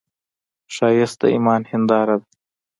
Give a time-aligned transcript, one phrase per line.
[0.75, 2.27] ښایست د ایمان هنداره ده